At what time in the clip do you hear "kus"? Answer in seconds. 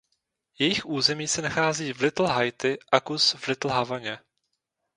2.99-3.33